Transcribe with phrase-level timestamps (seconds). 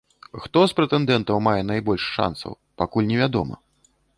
[0.45, 2.51] Хто з прэтэндэнтаў мае найбольш шанцаў,
[2.85, 3.55] пакуль невядома.